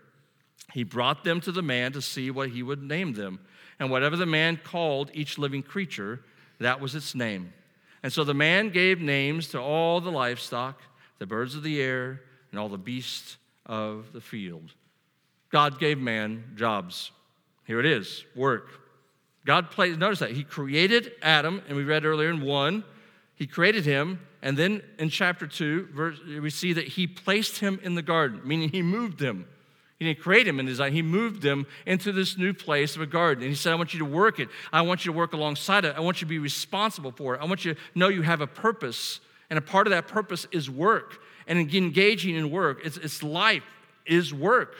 [0.72, 3.40] He brought them to the man to see what he would name them.
[3.80, 6.22] And whatever the man called each living creature,
[6.60, 7.54] that was its name.
[8.04, 10.82] And so the man gave names to all the livestock,
[11.18, 14.74] the birds of the air, and all the beasts of the field.
[15.50, 17.12] God gave man jobs.
[17.66, 18.70] Here it is work.
[19.46, 22.84] God placed, notice that He created Adam, and we read earlier in 1,
[23.36, 27.80] He created him and then in chapter 2, verse, we see that he placed him
[27.84, 29.46] in the garden, meaning he moved him.
[29.98, 33.06] He didn't create him in design, he moved him into this new place of a
[33.06, 33.44] garden.
[33.44, 34.48] And he said, I want you to work it.
[34.72, 35.94] I want you to work alongside it.
[35.98, 37.42] I want you to be responsible for it.
[37.42, 39.20] I want you to know you have a purpose.
[39.50, 41.22] And a part of that purpose is work.
[41.48, 43.64] And engaging in work, it's, it's life
[44.06, 44.76] is work.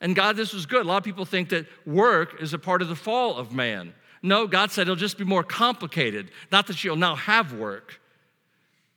[0.00, 0.84] And God, this was good.
[0.84, 3.94] A lot of people think that work is a part of the fall of man.
[4.22, 6.30] No, God said it'll just be more complicated.
[6.52, 8.00] Not that you'll now have work,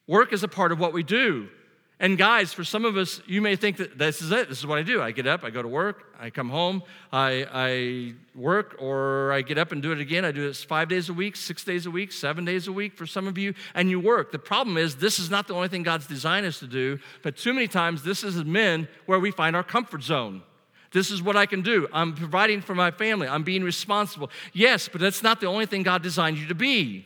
[0.08, 1.50] Work is a part of what we do.
[1.98, 4.50] And guys, for some of us, you may think that this is it.
[4.50, 5.02] This is what I do.
[5.02, 9.42] I get up, I go to work, I come home, I, I work, or I
[9.42, 10.26] get up and do it again.
[10.26, 12.98] I do this five days a week, six days a week, seven days a week
[12.98, 14.34] for some of you, and you work.
[14.34, 17.38] The problem is, this is not the only thing God's designed us to do, but
[17.38, 20.44] too many times, this is men where we find our comfort zone.
[20.92, 21.88] This is what I can do.
[21.94, 23.28] I'm providing for my family.
[23.28, 24.30] I'm being responsible.
[24.52, 27.06] Yes, but that's not the only thing God designed you to be.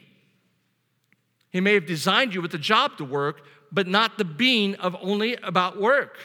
[1.52, 4.96] He may have designed you with a job to work, but not the being of
[5.02, 6.18] only about work.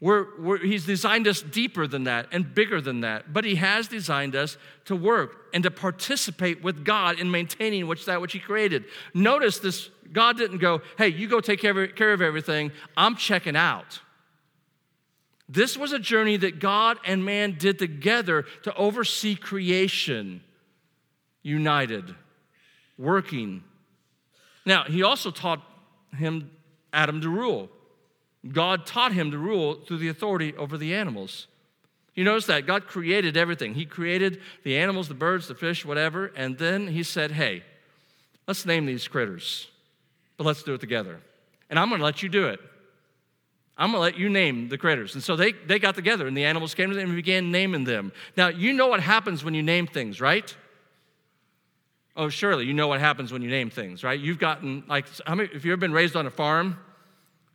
[0.00, 3.88] We're, we're, he's designed us deeper than that and bigger than that, but He has
[3.88, 8.38] designed us to work and to participate with God in maintaining which, that which He
[8.38, 8.84] created.
[9.12, 13.16] Notice this God didn't go, hey, you go take care of, care of everything, I'm
[13.16, 14.00] checking out.
[15.48, 20.42] This was a journey that God and man did together to oversee creation,
[21.42, 22.14] united,
[22.98, 23.62] working.
[24.66, 25.62] Now, He also taught
[26.16, 26.50] him,
[26.92, 27.70] Adam, to rule.
[28.46, 31.46] God taught him to rule through the authority over the animals.
[32.14, 33.74] You notice that God created everything.
[33.74, 37.62] He created the animals, the birds, the fish, whatever, and then he said, Hey,
[38.46, 39.68] let's name these critters,
[40.36, 41.20] but let's do it together.
[41.70, 42.60] And I'm going to let you do it.
[43.76, 45.14] I'm going to let you name the critters.
[45.14, 47.84] And so they, they got together, and the animals came to them and began naming
[47.84, 48.12] them.
[48.36, 50.56] Now, you know what happens when you name things, right?
[52.18, 54.18] Oh, surely you know what happens when you name things, right?
[54.18, 56.76] You've gotten, like, how many, if you've ever been raised on a farm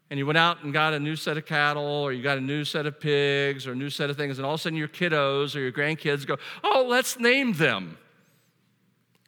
[0.09, 2.41] and you went out and got a new set of cattle or you got a
[2.41, 4.77] new set of pigs or a new set of things, and all of a sudden
[4.77, 7.97] your kiddos or your grandkids go, oh, let's name them.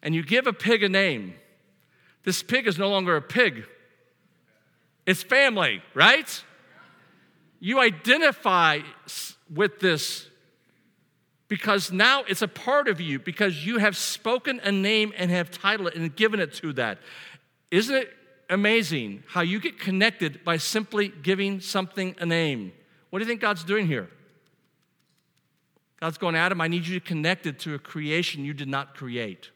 [0.02, 1.34] And you give a pig a name.
[2.24, 3.66] This pig is no longer a pig,
[5.06, 6.44] it's family, right?
[7.60, 8.80] You identify
[9.54, 10.28] with this
[11.48, 15.52] because now it's a part of you because you have spoken a name and have
[15.52, 16.98] titled it and given it to that.
[17.70, 18.14] Isn't it
[18.50, 22.74] amazing how you get connected by simply giving something a name?
[23.10, 24.10] What do you think God's doing here?
[26.00, 28.96] God's going, Adam, I need you to connect it to a creation you did not
[28.96, 29.52] create.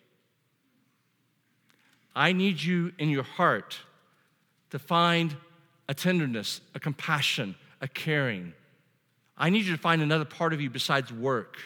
[2.16, 3.80] I need you in your heart
[4.70, 5.36] to find
[5.88, 8.54] a tenderness, a compassion, a caring.
[9.38, 11.58] I need you to find another part of you besides work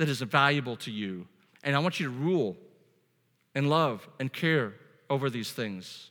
[0.00, 1.26] that is valuable to you.
[1.62, 2.56] And I want you to rule
[3.54, 4.72] and love and care
[5.10, 6.10] over these things.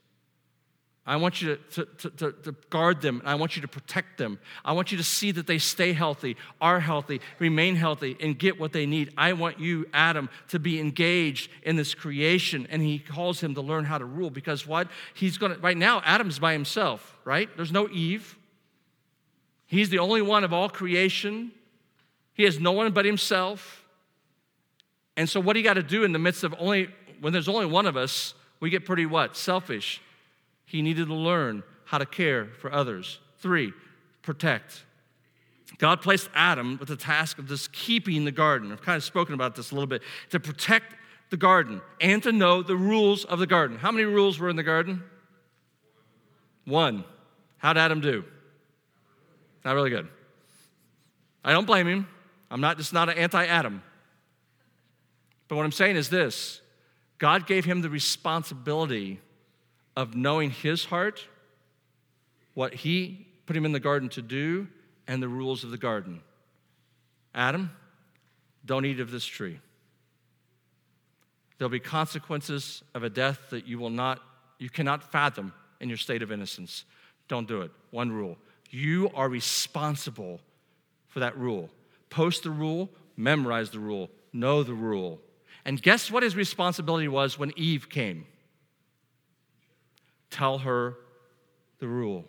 [1.07, 3.19] I want you to, to, to, to, guard them.
[3.21, 4.37] and I want you to protect them.
[4.63, 8.59] I want you to see that they stay healthy, are healthy, remain healthy, and get
[8.59, 9.11] what they need.
[9.17, 12.67] I want you, Adam, to be engaged in this creation.
[12.69, 14.87] And he calls him to learn how to rule because what?
[15.15, 17.49] He's going to, right now, Adam's by himself, right?
[17.55, 18.37] There's no Eve.
[19.65, 21.53] He's the only one of all creation.
[22.35, 23.78] He has no one but himself.
[25.19, 26.87] And so, what do you got to do in the midst of only,
[27.19, 29.35] when there's only one of us, we get pretty what?
[29.35, 30.01] Selfish.
[30.65, 33.19] He needed to learn how to care for others.
[33.39, 33.73] Three,
[34.21, 34.85] protect.
[35.77, 38.71] God placed Adam with the task of just keeping the garden.
[38.71, 40.03] I've kind of spoken about this a little bit.
[40.29, 40.95] To protect
[41.31, 43.77] the garden and to know the rules of the garden.
[43.77, 45.03] How many rules were in the garden?
[46.63, 47.03] One.
[47.57, 48.23] How'd Adam do?
[49.65, 50.07] Not really good.
[51.43, 52.07] I don't blame him.
[52.49, 53.83] I'm not just not an anti-Adam.
[55.49, 56.61] But what I'm saying is this
[57.17, 59.19] God gave him the responsibility
[59.97, 61.25] of knowing his heart,
[62.53, 64.67] what he put him in the garden to do,
[65.07, 66.21] and the rules of the garden.
[67.35, 67.71] Adam,
[68.65, 69.59] don't eat of this tree.
[71.57, 74.21] There'll be consequences of a death that you will not,
[74.59, 76.85] you cannot fathom in your state of innocence.
[77.27, 77.71] Don't do it.
[77.91, 78.37] One rule.
[78.69, 80.39] You are responsible
[81.07, 81.69] for that rule.
[82.09, 85.19] Post the rule, memorize the rule, know the rule.
[85.69, 88.25] And guess what his responsibility was when Eve came?
[90.31, 90.95] Tell her
[91.77, 92.25] the rule.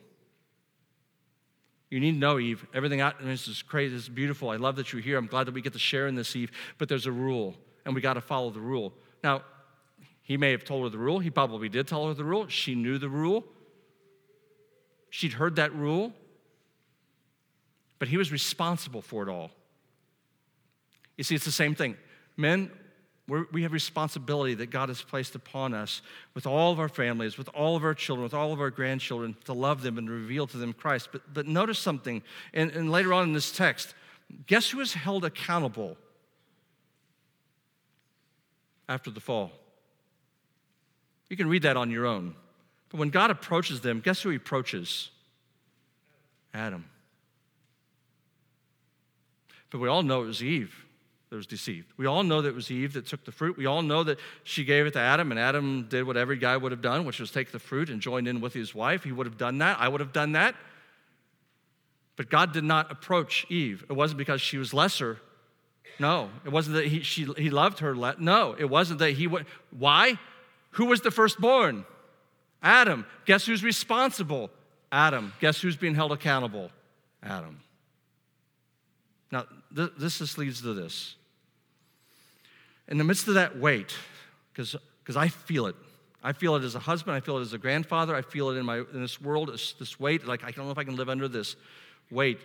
[1.89, 4.51] You need to know, Eve, everything out this is crazy, this is beautiful.
[4.51, 5.17] I love that you're here.
[5.17, 7.55] I'm glad that we get to share in this, Eve, but there's a rule,
[7.87, 8.93] and we got to follow the rule.
[9.25, 9.41] Now,
[10.21, 11.19] he may have told her the rule.
[11.19, 12.47] He probably did tell her the rule.
[12.49, 13.47] She knew the rule.
[15.09, 16.13] She'd heard that rule.
[17.99, 19.51] But he was responsible for it all.
[21.17, 21.97] You see, it's the same thing.
[22.37, 22.71] Men,
[23.31, 26.03] we're, we have responsibility that God has placed upon us
[26.35, 29.37] with all of our families, with all of our children, with all of our grandchildren,
[29.45, 31.11] to love them and reveal to them Christ.
[31.13, 33.95] But, but notice something, and, and later on in this text,
[34.49, 35.97] guess who is held accountable
[38.89, 39.53] after the fall?
[41.29, 42.35] You can read that on your own.
[42.89, 45.11] But when God approaches them, guess who he approaches?
[46.53, 46.85] Adam.
[49.71, 50.75] But we all know it was Eve.
[51.31, 51.93] That was deceived.
[51.97, 53.57] We all know that it was Eve that took the fruit.
[53.57, 56.57] We all know that she gave it to Adam, and Adam did what every guy
[56.57, 59.05] would have done, which was take the fruit and join in with his wife.
[59.05, 59.79] He would have done that.
[59.81, 60.57] I would have done that.
[62.17, 63.85] But God did not approach Eve.
[63.89, 65.19] It wasn't because she was lesser.
[66.01, 66.31] No.
[66.45, 67.97] It wasn't that he, she, he loved her.
[67.97, 68.57] Le- no.
[68.59, 69.47] It wasn't that he would.
[69.71, 70.19] Why?
[70.73, 71.85] Who was the firstborn?
[72.61, 73.07] Adam.
[73.25, 74.51] Guess who's responsible?
[74.91, 75.33] Adam.
[75.41, 76.71] Guess who's being held accountable?
[77.23, 77.61] Adam.
[79.31, 81.15] Now, th- this just leads to this
[82.91, 83.95] in the midst of that weight,
[84.53, 84.77] because
[85.17, 85.77] I feel it.
[86.23, 87.17] I feel it as a husband.
[87.17, 88.15] I feel it as a grandfather.
[88.15, 90.27] I feel it in, my, in this world, this, this weight.
[90.27, 91.57] Like, I don't know if I can live under this
[92.11, 92.39] weight.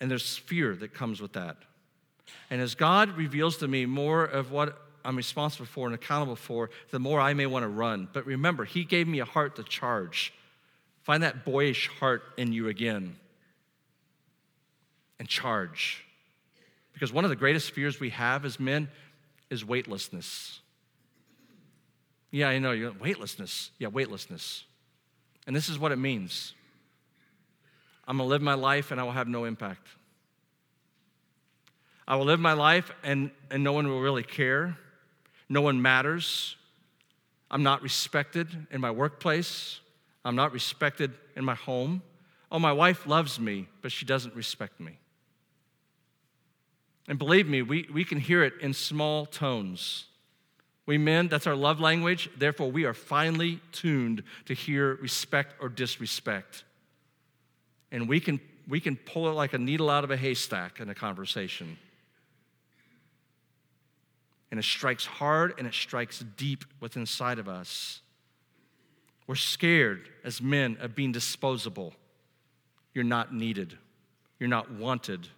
[0.00, 1.56] And there's fear that comes with that.
[2.50, 6.70] And as God reveals to me more of what I'm responsible for and accountable for,
[6.90, 8.08] the more I may want to run.
[8.12, 10.32] But remember, He gave me a heart to charge.
[11.04, 13.16] Find that boyish heart in you again
[15.20, 16.05] and charge.
[16.96, 18.88] Because one of the greatest fears we have as men
[19.50, 20.60] is weightlessness.
[22.30, 23.70] Yeah, I know, you weightlessness.
[23.78, 24.64] Yeah, weightlessness.
[25.46, 26.54] And this is what it means
[28.08, 29.86] I'm gonna live my life and I will have no impact.
[32.08, 34.78] I will live my life and, and no one will really care.
[35.50, 36.56] No one matters.
[37.50, 39.80] I'm not respected in my workplace.
[40.24, 42.00] I'm not respected in my home.
[42.50, 44.98] Oh, my wife loves me, but she doesn't respect me.
[47.08, 50.06] And believe me, we, we can hear it in small tones.
[50.86, 52.30] We men, that's our love language.
[52.36, 56.64] Therefore, we are finely tuned to hear respect or disrespect.
[57.92, 60.88] And we can, we can pull it like a needle out of a haystack in
[60.88, 61.76] a conversation.
[64.50, 68.00] And it strikes hard and it strikes deep within inside of us.
[69.26, 71.94] We're scared as men of being disposable.
[72.94, 73.76] You're not needed.
[74.38, 75.28] You're not wanted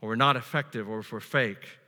[0.00, 1.78] or we're not effective or if we're fake.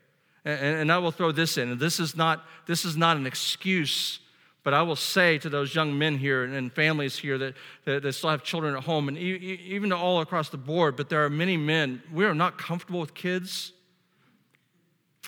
[0.44, 3.26] And, and I will throw this in, and this is not, this is not an
[3.26, 4.20] excuse,
[4.62, 7.54] but I will say to those young men here and families here that,
[7.84, 11.24] that, still have children at home, and even to all across the board, but there
[11.24, 13.72] are many men, we are not comfortable with kids.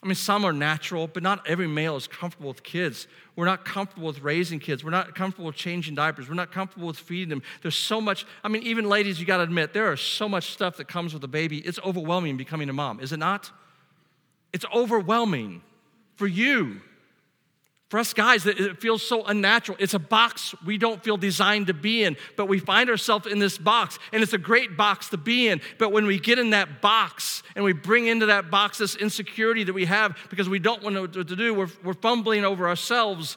[0.03, 3.07] I mean, some are natural, but not every male is comfortable with kids.
[3.37, 4.83] We're not comfortable with raising kids.
[4.83, 6.29] We're not comfortable with changing diapers.
[6.29, 7.43] We're not comfortable with feeding them.
[7.63, 10.51] There's so much, I mean, even ladies, you got to admit, there is so much
[10.51, 11.59] stuff that comes with a baby.
[11.59, 13.53] It's overwhelming becoming a mom, is it not?
[14.53, 15.63] It's overwhelming
[16.17, 16.81] for you.
[17.93, 19.77] For us guys, it feels so unnatural.
[19.79, 23.39] It's a box we don't feel designed to be in, but we find ourselves in
[23.39, 25.61] this box, and it's a great box to be in.
[25.77, 29.63] But when we get in that box and we bring into that box this insecurity
[29.65, 33.37] that we have because we don't want to, to do, we're, we're fumbling over ourselves.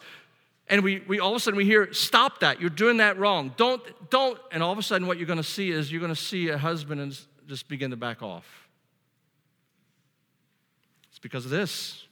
[0.69, 3.53] And we, we all of a sudden we hear, stop that, you're doing that wrong.
[3.57, 4.39] Don't, don't.
[4.53, 6.47] And all of a sudden, what you're going to see is you're going to see
[6.47, 8.69] a husband and just begin to back off.
[11.09, 12.04] It's because of this.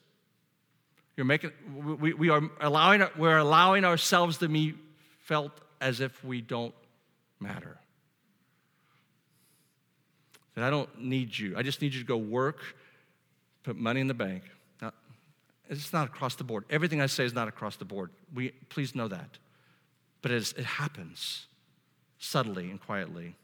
[1.16, 4.74] You're making, we, we are allowing, we're allowing ourselves to be
[5.20, 6.74] felt as if we don't
[7.40, 7.78] matter.
[10.56, 11.56] That I don't need you.
[11.58, 12.60] I just need you to go work,
[13.64, 14.44] put money in the bank.
[15.70, 16.66] It's not across the board.
[16.70, 18.12] Everything I say is not across the board.
[18.34, 19.38] We, please know that.
[20.22, 21.48] But it, is, it happens
[22.18, 23.36] subtly and quietly.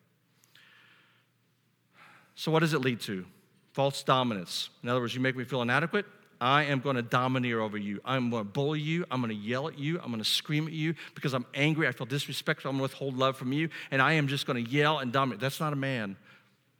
[2.36, 3.26] So, what does it lead to?
[3.74, 4.70] False dominance.
[4.84, 6.06] In other words, you make me feel inadequate,
[6.42, 8.00] I am going to domineer over you.
[8.06, 9.06] I'm going to bully you.
[9.12, 10.00] I'm going to yell at you.
[10.00, 11.88] I'm going to scream at you because I'm angry.
[11.88, 12.70] I feel disrespectful.
[12.70, 13.70] I'm going to withhold love from you.
[13.92, 15.42] And I am just going to yell and dominate.
[15.42, 16.16] That's not a man.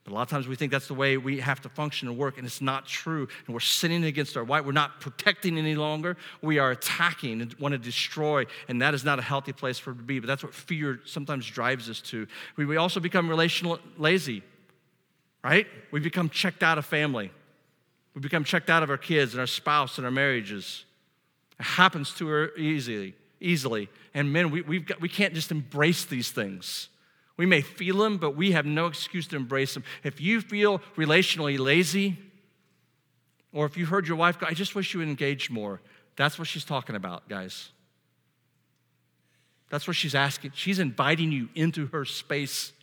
[0.06, 2.18] But a lot of times we think that's the way we have to function and
[2.18, 3.28] work, and it's not true.
[3.46, 4.66] And we're sinning against our wife.
[4.66, 6.16] We're not protecting any longer.
[6.42, 9.92] We are attacking and want to destroy, and that is not a healthy place for
[9.92, 10.20] it to be.
[10.20, 12.28] But that's what fear sometimes drives us to.
[12.56, 14.42] We also become relational lazy,
[15.44, 15.68] right?
[15.92, 17.32] We become checked out of family.
[18.14, 20.86] We become checked out of our kids and our spouse and our marriages.
[21.60, 23.90] It happens to her easily, easily.
[24.14, 26.90] And men, we, we've got, we can't just embrace these things.
[27.38, 29.84] We may feel them, but we have no excuse to embrace them.
[30.04, 32.18] If you feel relationally lazy,
[33.54, 35.80] or if you heard your wife go, I just wish you would engage more,
[36.16, 37.70] that's what she's talking about, guys.
[39.70, 40.52] That's what she's asking.
[40.56, 42.74] She's inviting you into her space.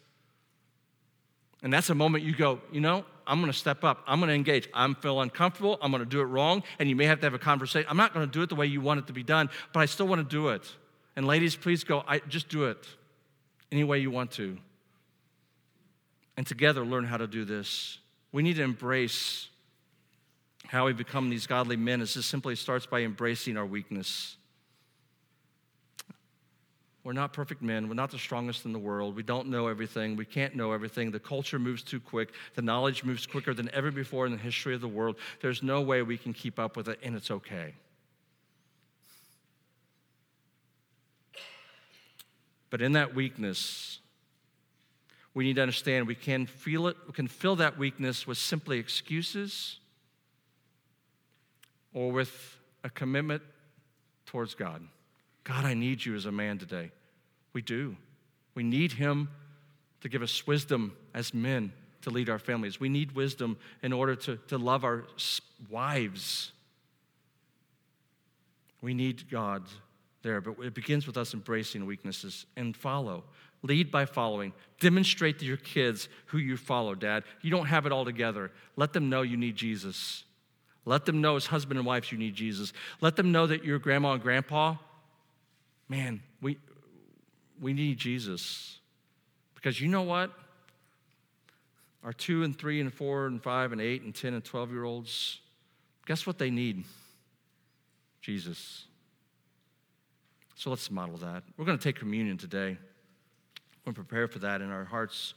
[1.62, 4.02] And that's a moment you go, you know, I'm going to step up.
[4.06, 4.68] I'm going to engage.
[4.72, 5.78] I'm feel uncomfortable.
[5.80, 6.62] I'm going to do it wrong.
[6.78, 7.88] And you may have to have a conversation.
[7.90, 9.80] I'm not going to do it the way you want it to be done, but
[9.80, 10.62] I still want to do it.
[11.16, 12.86] And ladies, please go, I, just do it
[13.72, 14.58] any way you want to.
[16.36, 17.98] And together learn how to do this.
[18.32, 19.48] We need to embrace
[20.66, 22.00] how we become these godly men.
[22.00, 24.36] Is this simply starts by embracing our weakness.
[27.06, 27.86] We're not perfect men.
[27.86, 29.14] We're not the strongest in the world.
[29.14, 30.16] We don't know everything.
[30.16, 31.12] We can't know everything.
[31.12, 32.32] The culture moves too quick.
[32.56, 35.14] The knowledge moves quicker than ever before in the history of the world.
[35.40, 37.74] There's no way we can keep up with it, and it's okay.
[42.70, 44.00] But in that weakness,
[45.32, 48.80] we need to understand we can feel it, we can fill that weakness with simply
[48.80, 49.78] excuses
[51.94, 53.44] or with a commitment
[54.26, 54.88] towards God.
[55.46, 56.90] God, I need you as a man today.
[57.52, 57.96] We do.
[58.56, 59.28] We need Him
[60.00, 61.72] to give us wisdom as men
[62.02, 62.80] to lead our families.
[62.80, 65.04] We need wisdom in order to, to love our
[65.70, 66.50] wives.
[68.82, 69.62] We need God
[70.22, 73.22] there, but it begins with us embracing weaknesses and follow.
[73.62, 74.52] Lead by following.
[74.80, 77.22] Demonstrate to your kids who you follow, Dad.
[77.40, 78.50] You don't have it all together.
[78.74, 80.24] Let them know you need Jesus.
[80.84, 82.72] Let them know as husband and wife you need Jesus.
[83.00, 84.76] Let them know that your grandma and grandpa
[85.88, 86.58] man, we,
[87.60, 88.78] we need Jesus.
[89.54, 90.32] Because you know what?
[92.04, 94.84] Our two and three and four and five and eight and 10 and 12 year
[94.84, 95.40] olds,
[96.06, 96.84] guess what they need?
[98.20, 98.84] Jesus.
[100.54, 101.42] So let's model that.
[101.56, 102.78] We're going to take communion today.
[103.84, 105.34] We're going to prepare for that in our hearts.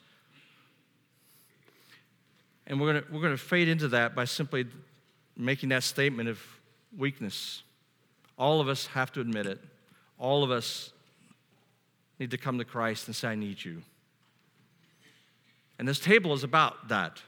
[2.67, 4.67] And we're going to, we're going to fade into that by simply
[5.35, 6.39] making that statement of
[6.95, 7.63] weakness.
[8.37, 9.59] All of us have to admit it
[10.19, 10.91] all of us
[12.19, 13.81] need to come to Christ and say, I need you.
[15.79, 17.21] And this table is about that.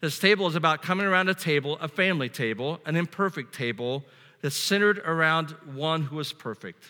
[0.00, 4.04] This table is about coming around a table, a family table, an imperfect table
[4.42, 6.82] that's centered around one who is perfect.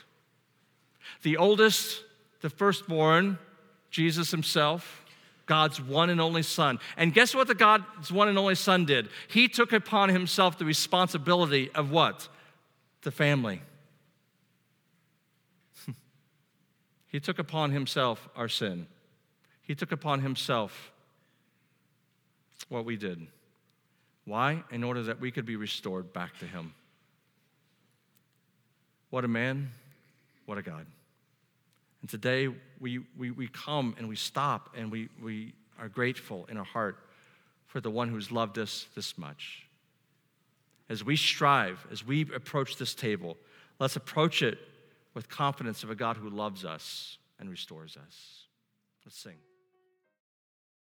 [1.22, 2.03] The oldest,
[2.43, 3.39] the firstborn,
[3.91, 5.05] Jesus himself,
[5.47, 6.79] God's one and only Son.
[6.97, 9.09] And guess what the God's one and only Son did?
[9.29, 12.29] He took upon himself the responsibility of what?
[13.03, 13.62] The family.
[17.17, 18.87] He took upon himself our sin.
[19.62, 20.93] He took upon himself
[22.69, 23.27] what we did.
[24.27, 24.64] Why?
[24.71, 26.75] In order that we could be restored back to him.
[29.09, 29.71] What a man,
[30.45, 30.85] what a God.
[32.03, 32.49] And today
[32.81, 36.99] we, we, we come and we stop and we, we are grateful in our heart
[37.67, 39.64] for the one who's loved us this much.
[40.91, 43.39] As we strive, as we approach this table,
[43.79, 44.59] let's approach it
[45.17, 48.45] with confidence of a God who loves us and restores us.
[49.07, 49.39] Let's sing.